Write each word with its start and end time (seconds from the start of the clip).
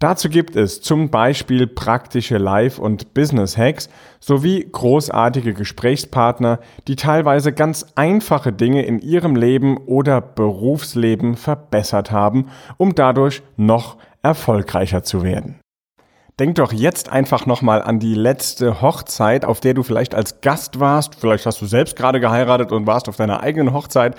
Dazu 0.00 0.30
gibt 0.30 0.56
es 0.56 0.80
zum 0.80 1.10
Beispiel 1.10 1.66
praktische 1.66 2.38
Live- 2.38 2.78
und 2.78 3.12
Business-Hacks 3.12 3.90
sowie 4.18 4.66
großartige 4.72 5.52
Gesprächspartner, 5.52 6.58
die 6.88 6.96
teilweise 6.96 7.52
ganz 7.52 7.84
einfache 7.96 8.50
Dinge 8.50 8.86
in 8.86 9.00
ihrem 9.00 9.36
Leben 9.36 9.76
oder 9.76 10.22
Berufsleben 10.22 11.36
verbessert 11.36 12.10
haben, 12.12 12.46
um 12.78 12.94
dadurch 12.94 13.42
noch 13.58 13.98
erfolgreicher 14.22 15.02
zu 15.02 15.22
werden. 15.22 15.60
Denk 16.38 16.54
doch 16.54 16.72
jetzt 16.72 17.10
einfach 17.10 17.44
nochmal 17.44 17.82
an 17.82 17.98
die 17.98 18.14
letzte 18.14 18.80
Hochzeit, 18.80 19.44
auf 19.44 19.60
der 19.60 19.74
du 19.74 19.82
vielleicht 19.82 20.14
als 20.14 20.40
Gast 20.40 20.80
warst. 20.80 21.14
Vielleicht 21.14 21.44
hast 21.44 21.60
du 21.60 21.66
selbst 21.66 21.96
gerade 21.96 22.20
geheiratet 22.20 22.72
und 22.72 22.86
warst 22.86 23.10
auf 23.10 23.16
deiner 23.16 23.42
eigenen 23.42 23.74
Hochzeit 23.74 24.16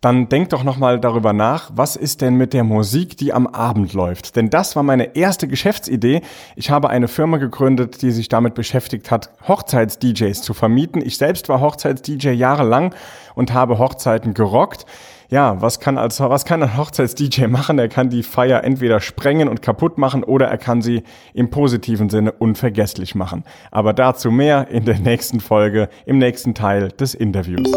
dann 0.00 0.28
denk 0.28 0.50
doch 0.50 0.64
nochmal 0.64 1.00
darüber 1.00 1.32
nach, 1.32 1.70
was 1.74 1.96
ist 1.96 2.20
denn 2.20 2.34
mit 2.34 2.52
der 2.52 2.64
Musik, 2.64 3.16
die 3.16 3.32
am 3.32 3.46
Abend 3.46 3.92
läuft? 3.92 4.36
Denn 4.36 4.50
das 4.50 4.76
war 4.76 4.82
meine 4.82 5.16
erste 5.16 5.48
Geschäftsidee. 5.48 6.22
Ich 6.54 6.70
habe 6.70 6.90
eine 6.90 7.08
Firma 7.08 7.38
gegründet, 7.38 8.02
die 8.02 8.10
sich 8.10 8.28
damit 8.28 8.54
beschäftigt 8.54 9.10
hat, 9.10 9.30
Hochzeits-DJs 9.46 10.42
zu 10.42 10.54
vermieten. 10.54 11.02
Ich 11.04 11.18
selbst 11.18 11.48
war 11.48 11.60
Hochzeits-DJ 11.60 12.30
jahrelang 12.30 12.94
und 13.34 13.52
habe 13.52 13.78
Hochzeiten 13.78 14.34
gerockt 14.34 14.86
ja, 15.28 15.60
was 15.60 15.80
kann 15.80 15.98
als 15.98 16.20
was 16.20 16.44
kann 16.44 16.62
ein 16.62 16.76
Hochzeits-DJ 16.76 17.46
machen? 17.46 17.78
Er 17.78 17.88
kann 17.88 18.10
die 18.10 18.22
Feier 18.22 18.64
entweder 18.64 19.00
sprengen 19.00 19.48
und 19.48 19.62
kaputt 19.62 19.98
machen 19.98 20.22
oder 20.22 20.46
er 20.46 20.58
kann 20.58 20.82
sie 20.82 21.02
im 21.34 21.50
positiven 21.50 22.08
Sinne 22.08 22.32
unvergesslich 22.32 23.14
machen. 23.14 23.44
Aber 23.70 23.92
dazu 23.92 24.30
mehr 24.30 24.68
in 24.68 24.84
der 24.84 24.98
nächsten 24.98 25.40
Folge, 25.40 25.88
im 26.04 26.18
nächsten 26.18 26.54
Teil 26.54 26.88
des 26.88 27.14
Interviews. 27.14 27.72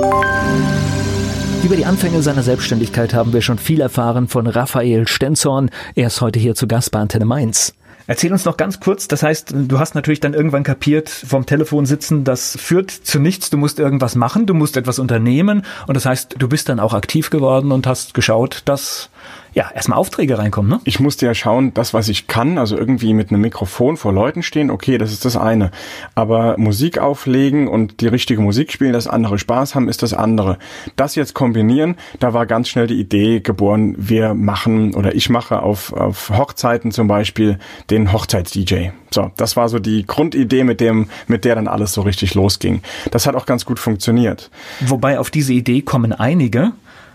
Über 1.62 1.76
die 1.76 1.86
Anfänge 1.86 2.22
seiner 2.22 2.42
Selbstständigkeit 2.42 3.14
haben 3.14 3.34
wir 3.34 3.42
schon 3.42 3.60
viel 3.60 3.82
erfahren 3.82 4.30
von 4.30 4.48
Raphael 4.48 5.08
Stenzorn. 5.08 5.70
Er 5.94 6.08
ist 6.08 6.22
heute 6.22 6.40
hier 6.40 6.56
zu 6.56 6.68
Gast 6.68 6.92
bei 6.92 7.00
Antenne 7.00 7.26
Mainz. 7.26 7.76
Erzähl 8.08 8.32
uns 8.32 8.46
noch 8.46 8.58
ganz 8.58 8.80
kurz, 8.80 9.08
das 9.08 9.22
heißt, 9.22 9.54
du 9.54 9.78
hast 9.78 9.94
natürlich 9.94 10.20
dann 10.20 10.34
irgendwann 10.34 10.64
kapiert, 10.64 11.10
vom 11.10 11.46
Telefon 11.46 11.86
sitzen, 11.86 12.24
das 12.24 12.58
führt 12.60 12.90
zu 12.90 13.20
nichts, 13.20 13.52
du 13.52 13.58
musst 13.58 13.78
irgendwas 13.78 14.16
machen, 14.16 14.48
du 14.48 14.56
musst 14.56 14.78
etwas 14.78 14.98
unternehmen 14.98 15.64
und 15.86 15.96
das 15.96 16.08
heißt, 16.08 16.38
du 16.40 16.48
bist 16.48 16.70
dann 16.70 16.80
auch 16.80 16.96
aktiv 16.96 17.30
geworden 17.30 17.72
und 17.72 17.86
hast 17.86 18.16
geschaut, 18.16 18.64
dass 18.66 19.12
ja, 19.54 19.70
erstmal 19.74 19.98
Aufträge 19.98 20.38
reinkommen, 20.38 20.70
ne? 20.70 20.80
Ich 20.84 21.00
musste 21.00 21.26
ja 21.26 21.34
schauen, 21.34 21.74
das, 21.74 21.94
was 21.94 22.08
ich 22.08 22.28
kann, 22.28 22.58
also 22.58 22.78
irgendwie 22.78 23.14
mit 23.14 23.30
einem 23.30 23.42
Mikrofon 23.42 23.98
vor 23.98 24.14
Leuten 24.14 24.44
stehen, 24.44 24.70
okay, 24.70 24.98
das 24.98 25.12
ist 25.12 25.26
das 25.26 25.36
eine. 25.38 25.72
Aber 26.16 26.58
Musik 26.58 27.00
auflegen 27.00 27.68
und 27.68 28.02
die 28.02 28.08
richtige 28.08 28.42
Musik 28.42 28.72
spielen, 28.72 28.94
das 28.94 29.08
andere 29.08 29.40
Spaß 29.40 29.76
haben, 29.76 29.90
ist 29.90 30.04
das 30.04 30.14
andere. 30.14 30.60
Das 30.96 31.16
jetzt 31.16 31.34
kombinieren, 31.34 31.96
da 32.20 32.34
war 32.34 32.46
ganz 32.46 32.70
schnell 32.70 32.88
die 32.88 33.00
Idee 33.00 33.40
geboren, 33.40 33.96
wir 33.98 34.34
machen 34.34 34.94
oder 34.94 35.16
ich 35.16 35.30
mache 35.30 35.62
auf, 35.62 35.94
auf 35.94 36.30
Hochzeiten 36.30 36.92
zum 36.92 37.08
Beispiel 37.08 37.58
den 37.90 38.14
Hochzeits-DJ. 38.14 38.90
So, 39.12 39.32
das 39.38 39.56
war 39.56 39.70
so 39.70 39.80
die 39.80 40.06
Grundidee, 40.06 40.64
mit 40.64 40.80
dem, 40.80 41.10
mit 41.28 41.46
der 41.46 41.56
dann 41.56 41.68
alles 41.68 41.94
so 41.94 42.02
richtig 42.02 42.36
losging. 42.36 42.82
Das 43.12 43.26
hat 43.26 43.36
auch 43.36 43.48
ganz 43.48 43.66
gut 43.66 43.80
funktioniert. 43.80 44.52
Wobei 44.82 45.18
auf 45.20 45.32
diese 45.32 45.54
Idee 45.54 45.82
kommen 45.82 46.14
einige, 46.14 46.74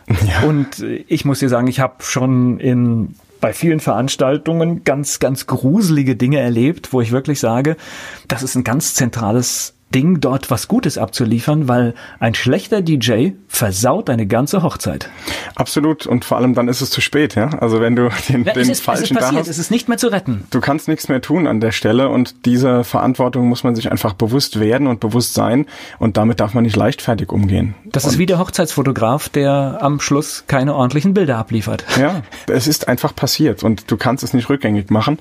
ja. 0.08 0.48
Und 0.48 0.84
ich 1.08 1.24
muss 1.24 1.38
dir 1.38 1.48
sagen, 1.48 1.66
ich 1.66 1.80
habe 1.80 2.02
schon 2.02 2.58
in 2.58 3.14
bei 3.40 3.52
vielen 3.52 3.80
Veranstaltungen 3.80 4.84
ganz, 4.84 5.18
ganz 5.18 5.46
gruselige 5.46 6.16
Dinge 6.16 6.40
erlebt, 6.40 6.94
wo 6.94 7.02
ich 7.02 7.12
wirklich 7.12 7.40
sage, 7.40 7.76
das 8.26 8.42
ist 8.42 8.54
ein 8.54 8.64
ganz 8.64 8.94
zentrales 8.94 9.73
Ding, 9.94 10.20
dort 10.20 10.50
was 10.50 10.68
Gutes 10.68 10.98
abzuliefern, 10.98 11.68
weil 11.68 11.94
ein 12.18 12.34
schlechter 12.34 12.82
DJ 12.82 13.30
versaut 13.46 14.08
deine 14.08 14.26
ganze 14.26 14.62
Hochzeit. 14.62 15.08
Absolut. 15.54 16.06
Und 16.06 16.24
vor 16.24 16.36
allem 16.36 16.54
dann 16.54 16.68
ist 16.68 16.80
es 16.80 16.90
zu 16.90 17.00
spät, 17.00 17.36
ja. 17.36 17.50
Also 17.60 17.80
wenn 17.80 17.94
du 17.94 18.08
den, 18.28 18.44
ja, 18.44 18.52
den 18.52 18.70
ist, 18.70 18.82
falschen 18.82 19.04
es 19.04 19.10
ist 19.10 19.14
passiert, 19.16 19.34
da 19.34 19.40
hast, 19.40 19.48
es 19.48 19.58
ist 19.58 19.70
nicht 19.70 19.88
mehr 19.88 19.98
zu 19.98 20.08
retten. 20.08 20.44
Du 20.50 20.60
kannst 20.60 20.88
nichts 20.88 21.08
mehr 21.08 21.20
tun 21.20 21.46
an 21.46 21.60
der 21.60 21.72
Stelle 21.72 22.08
und 22.08 22.44
diese 22.44 22.82
Verantwortung 22.84 23.48
muss 23.48 23.62
man 23.62 23.76
sich 23.76 23.90
einfach 23.90 24.14
bewusst 24.14 24.58
werden 24.58 24.86
und 24.86 25.00
bewusst 25.00 25.34
sein 25.34 25.66
und 25.98 26.16
damit 26.16 26.40
darf 26.40 26.54
man 26.54 26.64
nicht 26.64 26.76
leichtfertig 26.76 27.30
umgehen. 27.30 27.74
Das 27.84 28.04
und 28.04 28.10
ist 28.10 28.18
wie 28.18 28.26
der 28.26 28.38
Hochzeitsfotograf, 28.38 29.28
der 29.28 29.78
am 29.80 30.00
Schluss 30.00 30.44
keine 30.48 30.74
ordentlichen 30.74 31.14
Bilder 31.14 31.38
abliefert. 31.38 31.84
Ja, 32.04 32.22
es 32.48 32.66
ist 32.66 32.88
einfach 32.88 33.14
passiert 33.14 33.62
und 33.62 33.90
du 33.90 33.96
kannst 33.96 34.24
es 34.24 34.34
nicht 34.34 34.50
rückgängig 34.50 34.90
machen, 34.90 35.18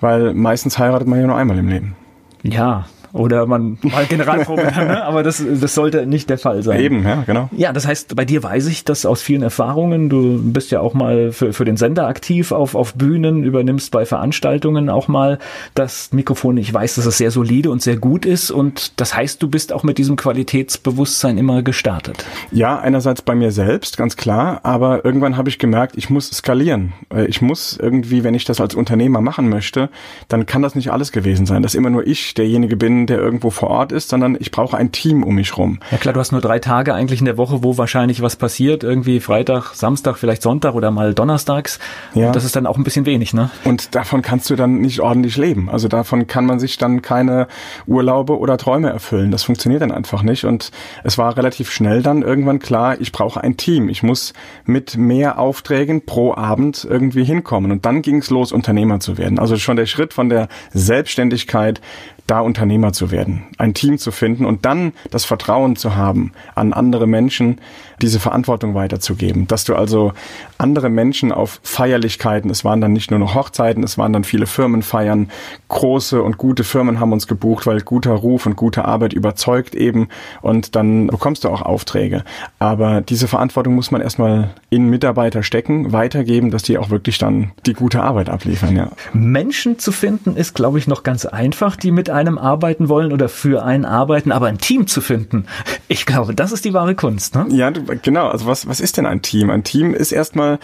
weil 0.00 0.32
meistens 0.32 0.78
heiratet 0.78 1.06
man 1.08 1.20
ja 1.20 1.26
nur 1.26 1.36
einmal 1.36 1.58
im 1.58 1.68
Leben. 1.68 1.96
Ja, 2.42 2.86
oder 3.12 3.46
man 3.46 3.78
mal 3.82 4.06
Generalprobe 4.06 4.62
kann, 4.62 4.88
ne? 4.88 5.04
aber 5.04 5.22
das, 5.22 5.44
das 5.60 5.74
sollte 5.74 6.06
nicht 6.06 6.30
der 6.30 6.38
Fall 6.38 6.62
sein. 6.62 6.80
Eben, 6.80 7.04
ja, 7.04 7.22
genau. 7.26 7.48
Ja, 7.52 7.72
das 7.72 7.86
heißt, 7.86 8.16
bei 8.16 8.24
dir 8.24 8.42
weiß 8.42 8.66
ich 8.66 8.84
das 8.84 9.04
aus 9.04 9.22
vielen 9.22 9.42
Erfahrungen. 9.42 10.08
Du 10.08 10.40
bist 10.42 10.70
ja 10.70 10.80
auch 10.80 10.94
mal 10.94 11.32
für, 11.32 11.52
für 11.52 11.64
den 11.64 11.76
Sender 11.76 12.06
aktiv 12.06 12.52
auf, 12.52 12.74
auf 12.74 12.94
Bühnen, 12.94 13.44
übernimmst 13.44 13.90
bei 13.90 14.06
Veranstaltungen 14.06 14.88
auch 14.88 15.08
mal 15.08 15.38
das 15.74 16.12
Mikrofon. 16.12 16.56
Ich 16.56 16.72
weiß, 16.72 16.94
dass 16.94 17.06
es 17.06 17.18
sehr 17.18 17.30
solide 17.30 17.70
und 17.70 17.82
sehr 17.82 17.96
gut 17.96 18.24
ist 18.24 18.50
und 18.50 19.00
das 19.00 19.14
heißt, 19.14 19.42
du 19.42 19.48
bist 19.48 19.72
auch 19.72 19.82
mit 19.82 19.98
diesem 19.98 20.16
Qualitätsbewusstsein 20.16 21.38
immer 21.38 21.62
gestartet. 21.62 22.24
Ja, 22.50 22.78
einerseits 22.78 23.22
bei 23.22 23.34
mir 23.34 23.52
selbst, 23.52 23.96
ganz 23.96 24.16
klar, 24.16 24.60
aber 24.62 25.04
irgendwann 25.04 25.36
habe 25.36 25.48
ich 25.48 25.58
gemerkt, 25.58 25.96
ich 25.96 26.10
muss 26.10 26.30
skalieren. 26.30 26.92
Äh, 27.12 27.26
ich 27.26 27.42
muss 27.42 27.78
irgendwie, 27.80 28.24
wenn 28.24 28.34
ich 28.34 28.44
das 28.44 28.60
als 28.60 28.74
Unternehmer 28.74 29.20
machen 29.20 29.48
möchte, 29.48 29.90
dann 30.28 30.46
kann 30.46 30.62
das 30.62 30.74
nicht 30.74 30.90
alles 30.92 31.12
gewesen 31.12 31.46
sein, 31.46 31.62
dass 31.62 31.74
immer 31.74 31.90
nur 31.90 32.06
ich 32.06 32.34
derjenige 32.34 32.76
bin, 32.76 33.01
der 33.06 33.18
irgendwo 33.18 33.50
vor 33.50 33.70
Ort 33.70 33.92
ist, 33.92 34.08
sondern 34.08 34.36
ich 34.38 34.50
brauche 34.50 34.76
ein 34.76 34.92
Team 34.92 35.22
um 35.22 35.34
mich 35.34 35.56
rum. 35.56 35.78
Ja 35.90 35.98
klar, 35.98 36.14
du 36.14 36.20
hast 36.20 36.32
nur 36.32 36.40
drei 36.40 36.58
Tage 36.58 36.94
eigentlich 36.94 37.20
in 37.20 37.26
der 37.26 37.36
Woche, 37.36 37.62
wo 37.62 37.78
wahrscheinlich 37.78 38.22
was 38.22 38.36
passiert. 38.36 38.84
Irgendwie 38.84 39.20
Freitag, 39.20 39.74
Samstag, 39.74 40.16
vielleicht 40.16 40.42
Sonntag 40.42 40.74
oder 40.74 40.90
mal 40.90 41.14
donnerstags. 41.14 41.78
Ja. 42.14 42.28
Und 42.28 42.36
das 42.36 42.44
ist 42.44 42.56
dann 42.56 42.66
auch 42.66 42.76
ein 42.76 42.84
bisschen 42.84 43.06
wenig, 43.06 43.34
ne? 43.34 43.50
Und 43.64 43.94
davon 43.94 44.22
kannst 44.22 44.50
du 44.50 44.56
dann 44.56 44.80
nicht 44.80 45.00
ordentlich 45.00 45.36
leben. 45.36 45.68
Also 45.70 45.88
davon 45.88 46.26
kann 46.26 46.46
man 46.46 46.58
sich 46.58 46.78
dann 46.78 47.02
keine 47.02 47.48
Urlaube 47.86 48.38
oder 48.38 48.56
Träume 48.56 48.90
erfüllen. 48.90 49.30
Das 49.30 49.42
funktioniert 49.42 49.82
dann 49.82 49.92
einfach 49.92 50.22
nicht. 50.22 50.44
Und 50.44 50.70
es 51.04 51.18
war 51.18 51.36
relativ 51.36 51.70
schnell 51.70 52.02
dann 52.02 52.22
irgendwann 52.22 52.58
klar, 52.58 53.00
ich 53.00 53.12
brauche 53.12 53.40
ein 53.40 53.56
Team. 53.56 53.88
Ich 53.88 54.02
muss 54.02 54.32
mit 54.64 54.96
mehr 54.96 55.38
Aufträgen 55.38 56.04
pro 56.06 56.34
Abend 56.34 56.86
irgendwie 56.88 57.24
hinkommen. 57.24 57.72
Und 57.72 57.86
dann 57.86 58.02
ging 58.02 58.18
es 58.18 58.30
los, 58.30 58.52
Unternehmer 58.52 59.00
zu 59.00 59.18
werden. 59.18 59.38
Also 59.38 59.56
schon 59.56 59.76
der 59.76 59.86
Schritt 59.86 60.12
von 60.12 60.28
der 60.28 60.48
Selbstständigkeit 60.72 61.80
da 62.26 62.40
Unternehmer 62.40 62.92
zu 62.92 63.10
werden, 63.10 63.44
ein 63.58 63.74
Team 63.74 63.98
zu 63.98 64.10
finden 64.10 64.44
und 64.44 64.64
dann 64.64 64.92
das 65.10 65.24
Vertrauen 65.24 65.76
zu 65.76 65.96
haben, 65.96 66.32
an 66.54 66.72
andere 66.72 67.06
Menschen 67.06 67.60
diese 68.02 68.20
Verantwortung 68.20 68.74
weiterzugeben. 68.74 69.46
Dass 69.46 69.64
du 69.64 69.74
also 69.74 70.12
andere 70.58 70.90
Menschen 70.90 71.32
auf 71.32 71.60
Feierlichkeiten, 71.62 72.50
es 72.50 72.64
waren 72.64 72.80
dann 72.80 72.92
nicht 72.92 73.10
nur 73.10 73.20
noch 73.20 73.34
Hochzeiten, 73.34 73.82
es 73.82 73.98
waren 73.98 74.12
dann 74.12 74.24
viele 74.24 74.46
Firmenfeiern, 74.46 75.30
große 75.68 76.22
und 76.22 76.38
gute 76.38 76.64
Firmen 76.64 77.00
haben 77.00 77.12
uns 77.12 77.26
gebucht, 77.26 77.66
weil 77.66 77.80
guter 77.80 78.12
Ruf 78.12 78.46
und 78.46 78.56
gute 78.56 78.84
Arbeit 78.84 79.12
überzeugt 79.12 79.74
eben 79.74 80.08
und 80.40 80.76
dann 80.76 81.06
bekommst 81.06 81.44
du 81.44 81.48
auch 81.48 81.62
Aufträge. 81.62 82.24
Aber 82.58 83.00
diese 83.00 83.28
Verantwortung 83.28 83.74
muss 83.74 83.90
man 83.90 84.00
erstmal 84.00 84.50
in 84.70 84.88
Mitarbeiter 84.88 85.42
stecken, 85.42 85.92
weitergeben, 85.92 86.50
dass 86.50 86.62
die 86.62 86.78
auch 86.78 86.90
wirklich 86.90 87.18
dann 87.18 87.52
die 87.66 87.72
gute 87.72 88.02
Arbeit 88.02 88.28
abliefern. 88.28 88.76
Ja. 88.76 88.88
Menschen 89.12 89.78
zu 89.78 89.92
finden 89.92 90.36
ist, 90.36 90.54
glaube 90.54 90.78
ich, 90.78 90.88
noch 90.88 91.02
ganz 91.02 91.26
einfach, 91.26 91.76
die 91.76 91.90
mit 91.90 92.10
einem 92.10 92.38
arbeiten 92.38 92.88
wollen 92.88 93.12
oder 93.12 93.28
für 93.28 93.64
einen 93.64 93.84
arbeiten, 93.84 94.32
aber 94.32 94.46
ein 94.46 94.58
Team 94.58 94.86
zu 94.86 95.00
finden, 95.00 95.46
ich 95.88 96.06
glaube, 96.06 96.34
das 96.34 96.52
ist 96.52 96.64
die 96.64 96.74
wahre 96.74 96.94
Kunst. 96.94 97.34
Ne? 97.34 97.46
Ja, 97.50 97.70
genau. 98.00 98.28
Also 98.28 98.46
was, 98.46 98.66
was 98.66 98.80
ist 98.80 98.96
denn 98.96 99.06
ein 99.06 99.22
Team? 99.22 99.50
Ein 99.50 99.64
Team 99.64 99.94
ist 99.94 100.12
erstmal 100.12 100.58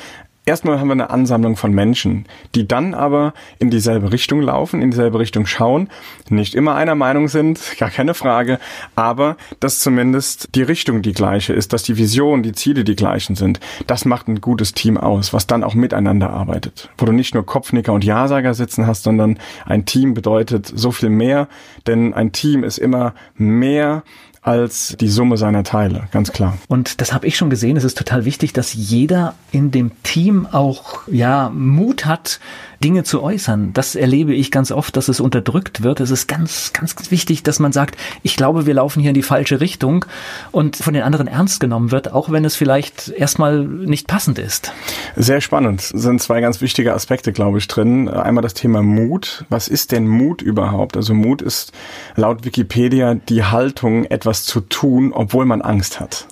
Erstmal 0.48 0.80
haben 0.80 0.88
wir 0.88 0.92
eine 0.92 1.10
Ansammlung 1.10 1.56
von 1.56 1.74
Menschen, 1.74 2.24
die 2.54 2.66
dann 2.66 2.94
aber 2.94 3.34
in 3.58 3.68
dieselbe 3.68 4.12
Richtung 4.12 4.40
laufen, 4.40 4.80
in 4.80 4.90
dieselbe 4.90 5.18
Richtung 5.18 5.44
schauen, 5.44 5.90
nicht 6.30 6.54
immer 6.54 6.74
einer 6.74 6.94
Meinung 6.94 7.28
sind, 7.28 7.60
gar 7.78 7.90
keine 7.90 8.14
Frage, 8.14 8.58
aber 8.94 9.36
dass 9.60 9.80
zumindest 9.80 10.48
die 10.54 10.62
Richtung 10.62 11.02
die 11.02 11.12
gleiche 11.12 11.52
ist, 11.52 11.74
dass 11.74 11.82
die 11.82 11.98
Vision, 11.98 12.42
die 12.42 12.52
Ziele 12.52 12.84
die 12.84 12.96
gleichen 12.96 13.36
sind. 13.36 13.60
Das 13.86 14.06
macht 14.06 14.26
ein 14.28 14.40
gutes 14.40 14.72
Team 14.72 14.96
aus, 14.96 15.34
was 15.34 15.46
dann 15.46 15.62
auch 15.62 15.74
miteinander 15.74 16.30
arbeitet. 16.30 16.88
Wo 16.96 17.04
du 17.04 17.12
nicht 17.12 17.34
nur 17.34 17.44
Kopfnicker 17.44 17.92
und 17.92 18.02
Ja-Sager 18.02 18.54
sitzen 18.54 18.86
hast, 18.86 19.02
sondern 19.02 19.38
ein 19.66 19.84
Team 19.84 20.14
bedeutet 20.14 20.72
so 20.74 20.92
viel 20.92 21.10
mehr, 21.10 21.48
denn 21.86 22.14
ein 22.14 22.32
Team 22.32 22.64
ist 22.64 22.78
immer 22.78 23.12
mehr 23.34 24.02
als 24.48 24.96
die 24.98 25.08
Summe 25.08 25.36
seiner 25.36 25.62
Teile, 25.62 26.08
ganz 26.10 26.32
klar. 26.32 26.56
Und 26.68 27.02
das 27.02 27.12
habe 27.12 27.26
ich 27.26 27.36
schon 27.36 27.50
gesehen. 27.50 27.76
Es 27.76 27.84
ist 27.84 27.98
total 27.98 28.24
wichtig, 28.24 28.54
dass 28.54 28.72
jeder 28.72 29.34
in 29.52 29.70
dem 29.70 29.90
Team 30.02 30.46
auch 30.50 31.02
ja 31.06 31.50
Mut 31.50 32.06
hat, 32.06 32.40
Dinge 32.82 33.02
zu 33.02 33.22
äußern. 33.22 33.72
Das 33.72 33.96
erlebe 33.96 34.32
ich 34.32 34.50
ganz 34.50 34.70
oft, 34.70 34.96
dass 34.96 35.08
es 35.08 35.18
unterdrückt 35.20 35.82
wird. 35.82 36.00
Es 36.00 36.10
ist 36.10 36.28
ganz, 36.28 36.72
ganz 36.72 37.10
wichtig, 37.10 37.42
dass 37.42 37.58
man 37.58 37.72
sagt, 37.72 37.96
ich 38.22 38.36
glaube, 38.36 38.66
wir 38.66 38.74
laufen 38.74 39.00
hier 39.00 39.10
in 39.10 39.14
die 39.14 39.22
falsche 39.22 39.60
Richtung 39.60 40.04
und 40.52 40.76
von 40.76 40.94
den 40.94 41.02
anderen 41.02 41.26
ernst 41.26 41.58
genommen 41.60 41.90
wird, 41.90 42.12
auch 42.12 42.30
wenn 42.30 42.44
es 42.44 42.54
vielleicht 42.54 43.08
erstmal 43.08 43.64
nicht 43.64 44.06
passend 44.06 44.38
ist. 44.38 44.72
Sehr 45.16 45.40
spannend. 45.40 45.80
Es 45.80 45.88
sind 45.88 46.22
zwei 46.22 46.40
ganz 46.40 46.60
wichtige 46.60 46.94
Aspekte, 46.94 47.32
glaube 47.32 47.58
ich, 47.58 47.66
drin. 47.66 48.08
Einmal 48.08 48.42
das 48.42 48.54
Thema 48.54 48.82
Mut. 48.82 49.44
Was 49.48 49.66
ist 49.66 49.90
denn 49.90 50.06
Mut 50.06 50.40
überhaupt? 50.40 50.96
Also 50.96 51.14
Mut 51.14 51.42
ist 51.42 51.72
laut 52.14 52.44
Wikipedia 52.44 53.14
die 53.14 53.42
Haltung, 53.42 54.04
etwas 54.38 54.44
zu 54.44 54.60
tun, 54.60 55.12
obwohl 55.12 55.44
man 55.46 55.62
Angst 55.62 56.00
hat. 56.00 56.26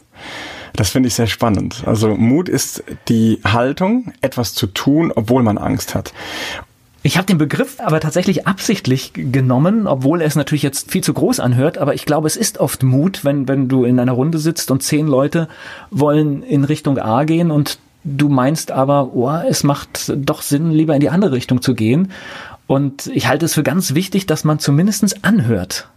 Das 0.74 0.90
finde 0.90 1.08
ich 1.08 1.14
sehr 1.14 1.26
spannend. 1.26 1.82
Also 1.86 2.14
Mut 2.14 2.48
ist 2.48 2.84
die 3.08 3.40
Haltung, 3.44 4.12
etwas 4.20 4.54
zu 4.54 4.66
tun, 4.66 5.12
obwohl 5.14 5.42
man 5.42 5.58
Angst 5.58 5.94
hat. 5.94 6.12
Ich 7.02 7.16
habe 7.16 7.26
den 7.26 7.38
Begriff 7.38 7.76
aber 7.78 8.00
tatsächlich 8.00 8.46
absichtlich 8.46 9.12
genommen, 9.14 9.86
obwohl 9.86 10.20
er 10.20 10.26
es 10.26 10.34
natürlich 10.36 10.62
jetzt 10.62 10.90
viel 10.90 11.02
zu 11.02 11.14
groß 11.14 11.40
anhört, 11.40 11.78
aber 11.78 11.94
ich 11.94 12.04
glaube, 12.04 12.26
es 12.26 12.36
ist 12.36 12.58
oft 12.58 12.82
Mut, 12.82 13.24
wenn, 13.24 13.48
wenn 13.48 13.68
du 13.68 13.84
in 13.84 13.98
einer 13.98 14.12
Runde 14.12 14.38
sitzt 14.38 14.70
und 14.70 14.82
zehn 14.82 15.06
Leute 15.06 15.48
wollen 15.90 16.42
in 16.42 16.64
Richtung 16.64 16.98
A 16.98 17.24
gehen 17.24 17.50
und 17.50 17.78
du 18.04 18.28
meinst 18.28 18.70
aber, 18.70 19.14
oh, 19.14 19.30
es 19.48 19.62
macht 19.62 20.12
doch 20.16 20.42
Sinn, 20.42 20.70
lieber 20.72 20.94
in 20.94 21.00
die 21.00 21.10
andere 21.10 21.32
Richtung 21.32 21.62
zu 21.62 21.74
gehen. 21.74 22.12
Und 22.66 23.06
ich 23.06 23.28
halte 23.28 23.46
es 23.46 23.54
für 23.54 23.62
ganz 23.62 23.94
wichtig, 23.94 24.26
dass 24.26 24.44
man 24.44 24.58
zumindestens 24.58 25.22
anhört, 25.22 25.88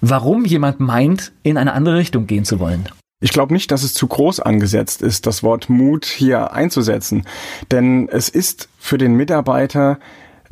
warum 0.00 0.44
jemand 0.44 0.80
meint, 0.80 1.32
in 1.42 1.58
eine 1.58 1.72
andere 1.72 1.96
Richtung 1.96 2.26
gehen 2.26 2.44
zu 2.44 2.60
wollen. 2.60 2.88
Ich 3.20 3.32
glaube 3.32 3.54
nicht, 3.54 3.70
dass 3.70 3.82
es 3.82 3.94
zu 3.94 4.06
groß 4.06 4.40
angesetzt 4.40 5.00
ist, 5.00 5.26
das 5.26 5.42
Wort 5.42 5.70
Mut 5.70 6.04
hier 6.04 6.52
einzusetzen. 6.52 7.24
Denn 7.70 8.08
es 8.10 8.28
ist 8.28 8.68
für 8.78 8.98
den 8.98 9.14
Mitarbeiter 9.14 9.98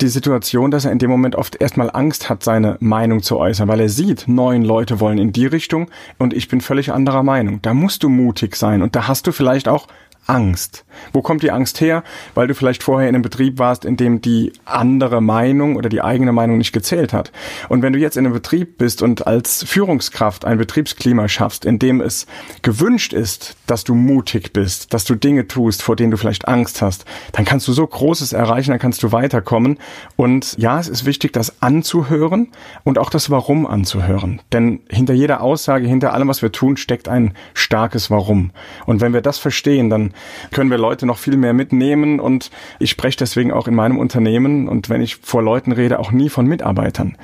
die 0.01 0.09
Situation, 0.09 0.71
dass 0.71 0.85
er 0.85 0.93
in 0.93 0.99
dem 0.99 1.11
Moment 1.11 1.37
oft 1.37 1.61
erstmal 1.61 1.91
Angst 1.93 2.29
hat, 2.29 2.43
seine 2.43 2.77
Meinung 2.81 3.23
zu 3.23 3.39
äußern, 3.39 3.69
weil 3.69 3.81
er 3.81 3.89
sieht, 3.89 4.27
neun 4.27 4.63
Leute 4.63 4.99
wollen 4.99 5.19
in 5.19 5.33
die 5.33 5.47
Richtung 5.47 5.91
und 6.19 6.35
ich 6.35 6.49
bin 6.49 6.61
völlig 6.61 6.93
anderer 6.93 7.23
Meinung. 7.23 7.61
Da 7.63 7.75
musst 7.75 8.03
du 8.03 8.09
mutig 8.09 8.57
sein 8.57 8.83
und 8.83 8.97
da 8.97 9.09
hast 9.09 9.27
du 9.27 9.33
vielleicht 9.33 9.69
auch 9.69 9.87
Angst. 10.27 10.85
Wo 11.13 11.23
kommt 11.23 11.43
die 11.43 11.51
Angst 11.51 11.81
her? 11.81 12.03
Weil 12.35 12.47
du 12.47 12.55
vielleicht 12.55 12.83
vorher 12.83 13.09
in 13.09 13.15
einem 13.15 13.23
Betrieb 13.23 13.59
warst, 13.59 13.85
in 13.85 13.97
dem 13.97 14.21
die 14.21 14.53
andere 14.65 15.21
Meinung 15.21 15.77
oder 15.77 15.89
die 15.89 16.03
eigene 16.03 16.33
Meinung 16.33 16.59
nicht 16.59 16.73
gezählt 16.73 17.13
hat. 17.13 17.33
Und 17.69 17.83
wenn 17.83 17.93
du 17.93 17.99
jetzt 17.99 18.17
in 18.17 18.25
einem 18.25 18.35
Betrieb 18.35 18.79
bist 18.79 19.03
und 19.03 19.27
als 19.27 19.65
Führungskraft 19.65 20.45
ein 20.45 20.59
Betriebsklima 20.59 21.29
schaffst, 21.29 21.65
in 21.65 21.79
dem 21.79 22.01
es 22.01 22.27
gewünscht 22.63 23.13
ist, 23.13 23.57
dass 23.67 23.85
du 23.85 23.95
mutig 23.95 24.53
bist, 24.53 24.95
dass 24.95 25.05
du 25.05 25.15
Dinge 25.15 25.47
tust, 25.47 25.83
vor 25.83 25.97
denen 25.97 26.11
du 26.11 26.17
vielleicht 26.17 26.49
Angst 26.49 26.83
hast, 26.83 27.05
dann 27.33 27.45
kannst 27.45 27.69
du 27.69 27.73
so 27.73 27.87
Großes 27.87 28.33
erreichen, 28.33 28.71
dann 28.71 28.81
kannst 28.81 29.03
du 29.03 29.13
weiterkommen. 29.13 29.79
Und 30.17 30.57
ja, 30.59 30.79
es 30.79 30.89
ist 30.89 31.05
wichtig, 31.05 31.33
das 31.33 31.63
anzuhören 31.63 32.49
und 32.85 32.99
auch 32.99 33.11
das 33.11 33.31
Warum 33.31 33.67
anzuhören. 33.67 34.41
Denn 34.53 34.81
hinter 34.89 35.15
jeder 35.15 35.43
Aussage, 35.43 35.87
hinter 35.87 36.13
allem, 36.13 36.29
was 36.29 36.43
wir 36.43 36.53
tun, 36.53 36.77
steckt 36.77 37.09
ein 37.09 37.35
starkes 37.53 38.11
Warum. 38.11 38.51
Und 38.87 39.01
wenn 39.01 39.13
wir 39.13 39.21
das 39.21 39.39
verstehen, 39.39 39.91
dann 39.91 40.14
können 40.53 40.71
wir 40.71 40.79
Leute 40.79 41.07
noch 41.07 41.19
viel 41.19 41.37
mehr 41.37 41.53
mitnehmen 41.53 42.21
und 42.21 42.51
ich 42.79 42.91
spreche 42.91 43.19
deswegen 43.19 43.53
auch 43.53 43.69
in 43.69 43.75
meinem 43.75 43.99
Unternehmen 43.99 44.69
und 44.69 44.89
wenn 44.89 45.01
ich 45.01 45.17
vor 45.17 45.43
Leuten 45.43 45.73
rede, 45.73 45.99
auch 45.99 46.13
nie 46.13 46.29
von 46.29 46.47
Mitarbeitern. 46.47 47.17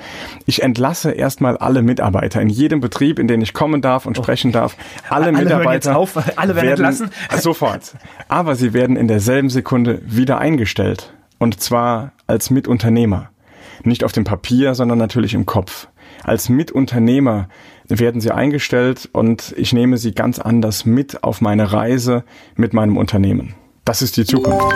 Ich 0.45 0.63
entlasse 0.63 1.11
erstmal 1.11 1.57
alle 1.57 1.81
Mitarbeiter 1.81 2.41
in 2.41 2.49
jedem 2.49 2.79
Betrieb, 2.79 3.19
in 3.19 3.27
den 3.27 3.41
ich 3.41 3.53
kommen 3.53 3.81
darf 3.81 4.05
und 4.05 4.17
sprechen 4.17 4.51
darf. 4.51 4.75
Alle, 5.09 5.27
alle 5.27 5.37
Mitarbeiter 5.37 5.97
auf, 5.97 6.15
alle 6.37 6.55
werden, 6.55 6.55
werden 6.55 6.69
entlassen. 6.69 7.09
Sofort. 7.39 7.95
Aber 8.27 8.55
sie 8.55 8.73
werden 8.73 8.95
in 8.95 9.07
derselben 9.07 9.49
Sekunde 9.49 10.01
wieder 10.05 10.37
eingestellt 10.39 11.13
und 11.39 11.59
zwar 11.59 12.11
als 12.27 12.49
Mitunternehmer. 12.49 13.29
Nicht 13.83 14.03
auf 14.03 14.11
dem 14.11 14.23
Papier, 14.23 14.75
sondern 14.75 14.99
natürlich 14.99 15.33
im 15.33 15.47
Kopf. 15.47 15.87
Als 16.23 16.49
Mitunternehmer 16.49 17.47
werden 17.87 18.21
sie 18.21 18.31
eingestellt 18.31 19.09
und 19.11 19.53
ich 19.57 19.73
nehme 19.73 19.97
sie 19.97 20.13
ganz 20.13 20.39
anders 20.39 20.85
mit 20.85 21.23
auf 21.23 21.41
meine 21.41 21.73
Reise 21.73 22.23
mit 22.55 22.73
meinem 22.73 22.97
Unternehmen. 22.97 23.55
Das 23.85 24.01
ist 24.01 24.17
die 24.17 24.25
Zukunft. 24.25 24.73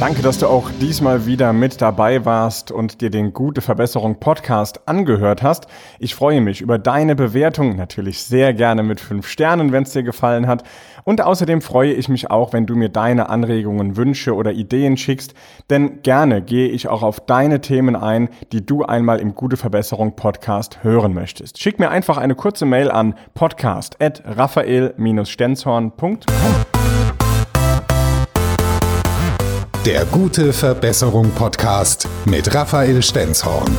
Danke, 0.00 0.22
dass 0.22 0.38
du 0.38 0.48
auch 0.48 0.70
diesmal 0.80 1.24
wieder 1.24 1.52
mit 1.52 1.80
dabei 1.80 2.24
warst 2.24 2.72
und 2.72 3.00
dir 3.00 3.10
den 3.10 3.32
Gute 3.32 3.60
Verbesserung 3.60 4.18
Podcast 4.18 4.88
angehört 4.88 5.42
hast. 5.42 5.68
Ich 6.00 6.16
freue 6.16 6.40
mich 6.40 6.60
über 6.60 6.78
deine 6.78 7.14
Bewertung, 7.14 7.76
natürlich 7.76 8.24
sehr 8.24 8.52
gerne 8.54 8.82
mit 8.82 9.00
fünf 9.00 9.28
Sternen, 9.28 9.70
wenn 9.70 9.84
es 9.84 9.92
dir 9.92 10.02
gefallen 10.02 10.48
hat. 10.48 10.64
Und 11.04 11.20
außerdem 11.20 11.60
freue 11.60 11.92
ich 11.92 12.08
mich 12.08 12.30
auch, 12.30 12.54
wenn 12.54 12.66
du 12.66 12.74
mir 12.74 12.88
deine 12.88 13.28
Anregungen, 13.28 13.96
Wünsche 13.96 14.34
oder 14.34 14.52
Ideen 14.52 14.96
schickst, 14.96 15.34
denn 15.70 16.02
gerne 16.02 16.42
gehe 16.42 16.66
ich 16.68 16.88
auch 16.88 17.02
auf 17.02 17.20
deine 17.20 17.60
Themen 17.60 17.94
ein, 17.94 18.30
die 18.52 18.64
du 18.64 18.84
einmal 18.84 19.20
im 19.20 19.34
Gute 19.34 19.58
Verbesserung 19.58 20.16
Podcast 20.16 20.82
hören 20.82 21.12
möchtest. 21.12 21.60
Schick 21.60 21.78
mir 21.78 21.90
einfach 21.90 22.16
eine 22.16 22.34
kurze 22.34 22.64
Mail 22.64 22.90
an 22.90 23.14
podcast@raphael-stenzhorn.com. 23.34 26.18
Der 29.84 30.06
Gute 30.06 30.54
Verbesserung 30.54 31.28
Podcast 31.32 32.08
mit 32.24 32.54
Raphael 32.54 33.02
Stenzhorn. 33.02 33.70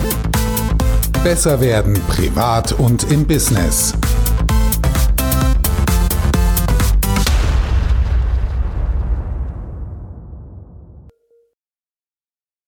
Besser 1.23 1.59
werden 1.59 1.99
privat 2.07 2.73
und 2.73 3.11
im 3.11 3.25
Business. 3.25 3.95